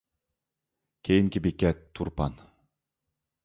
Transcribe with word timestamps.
كېيىنكى 1.09 1.43
بېكەت 1.49 1.85
تۇرپان. 2.01 2.41